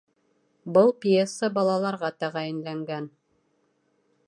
Был 0.77 0.89
пьеса 1.03 1.49
балаларға 1.59 2.11
тәғәйенләнгән 2.23 3.09